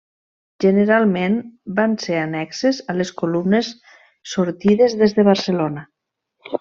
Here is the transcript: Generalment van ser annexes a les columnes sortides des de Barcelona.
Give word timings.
Generalment 0.63 1.35
van 1.79 1.93
ser 2.05 2.17
annexes 2.21 2.79
a 2.93 2.95
les 3.01 3.11
columnes 3.23 3.71
sortides 4.33 4.97
des 5.03 5.15
de 5.21 5.27
Barcelona. 5.29 5.85